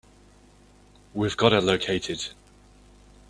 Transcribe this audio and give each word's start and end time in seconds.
We've 1.13 1.37
got 1.37 1.51
her 1.51 1.61
located. 1.61 2.29